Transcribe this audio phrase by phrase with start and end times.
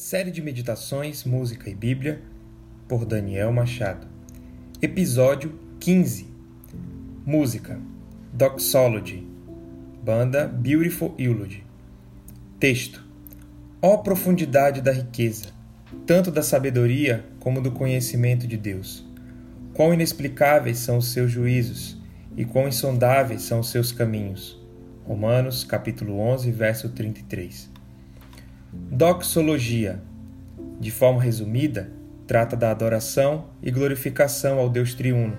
[0.00, 2.22] Série de Meditações, Música e Bíblia,
[2.88, 4.06] por Daniel Machado.
[4.80, 6.26] Episódio 15
[7.26, 7.78] Música
[8.32, 9.28] Doxology
[10.02, 11.62] Banda Beautiful Eulogy
[12.58, 13.04] Texto
[13.82, 15.50] Ó profundidade da riqueza,
[16.06, 19.06] tanto da sabedoria como do conhecimento de Deus.
[19.74, 22.00] Quão inexplicáveis são os seus juízos
[22.38, 24.58] e quão insondáveis são os seus caminhos.
[25.04, 27.79] Romanos, capítulo 11, verso 33.
[28.72, 30.00] Doxologia,
[30.78, 31.90] de forma resumida,
[32.24, 35.36] trata da adoração e glorificação ao Deus triuno.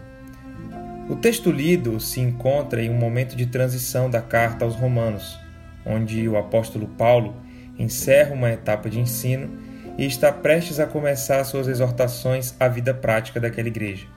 [1.10, 5.40] O texto lido se encontra em um momento de transição da carta aos Romanos,
[5.86, 7.34] onde o apóstolo Paulo
[7.80, 9.50] encerra uma etapa de ensino
[9.98, 14.08] e está prestes a começar suas exortações à vida prática daquela igreja.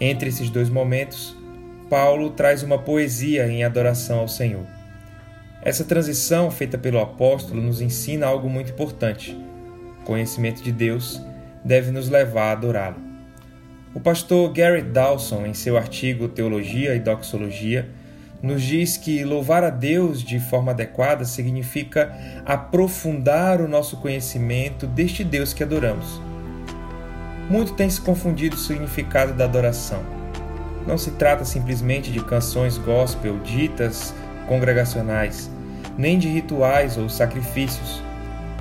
[0.00, 1.36] Entre esses dois momentos,
[1.88, 4.79] Paulo traz uma poesia em adoração ao Senhor.
[5.62, 9.36] Essa transição feita pelo apóstolo nos ensina algo muito importante.
[10.00, 11.20] O conhecimento de Deus
[11.62, 12.96] deve nos levar a adorá-lo.
[13.94, 17.90] O pastor Garrett Dawson, em seu artigo Teologia e Doxologia,
[18.42, 22.10] nos diz que louvar a Deus de forma adequada significa
[22.46, 26.22] aprofundar o nosso conhecimento deste Deus que adoramos.
[27.50, 30.02] Muito tem se confundido o significado da adoração.
[30.86, 34.14] Não se trata simplesmente de canções gospel ditas
[34.50, 35.48] congregacionais,
[35.96, 38.02] nem de rituais ou sacrifícios.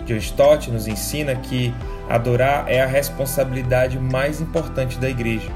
[0.08, 1.74] Stott nos ensina que
[2.08, 5.50] adorar é a responsabilidade mais importante da igreja.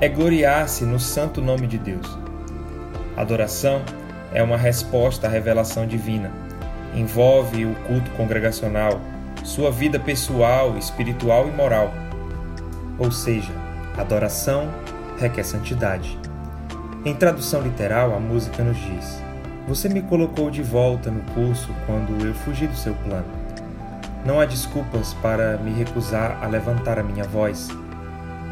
[0.00, 2.18] É gloriar-se no santo nome de Deus.
[3.16, 3.82] Adoração
[4.32, 6.32] é uma resposta à revelação divina.
[6.94, 9.00] Envolve o culto congregacional,
[9.44, 11.92] sua vida pessoal, espiritual e moral.
[12.98, 13.52] Ou seja,
[13.96, 14.68] adoração
[15.18, 16.18] requer santidade.
[17.04, 19.29] Em tradução literal, a música nos diz:
[19.70, 23.24] você me colocou de volta no curso quando eu fugi do seu plano.
[24.26, 27.68] Não há desculpas para me recusar a levantar a minha voz,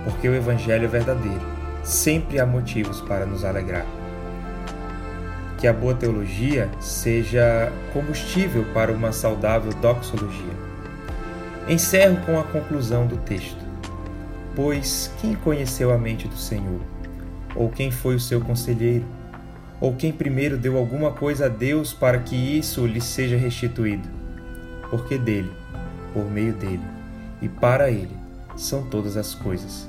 [0.05, 1.45] porque o Evangelho é verdadeiro.
[1.83, 3.85] Sempre há motivos para nos alegrar.
[5.59, 10.55] Que a boa teologia seja combustível para uma saudável doxologia.
[11.69, 13.59] Encerro com a conclusão do texto.
[14.55, 16.81] Pois quem conheceu a mente do Senhor?
[17.57, 19.18] Ou quem foi o seu conselheiro?
[19.81, 24.09] Ou quem primeiro deu alguma coisa a Deus para que isso lhe seja restituído?
[24.91, 25.51] Porque dele,
[26.13, 26.99] por meio dele
[27.41, 28.17] e para ele
[28.57, 29.89] são todas as coisas.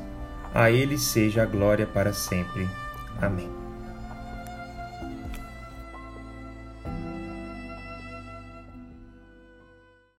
[0.53, 2.67] A ele seja a glória para sempre.
[3.21, 3.49] Amém.